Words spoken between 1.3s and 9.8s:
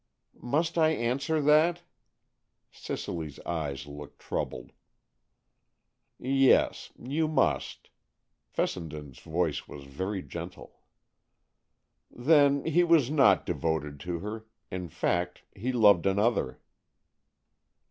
that?" Cicely's eyes looked troubled. "Yes, you must." Fessenden's voice